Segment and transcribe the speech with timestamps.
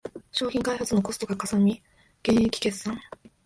[0.31, 1.79] 商品開発のコストがかさみ
[2.23, 2.99] 減益決算